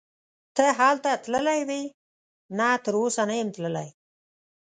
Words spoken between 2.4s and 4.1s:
نه تراوسه نه یم تللی.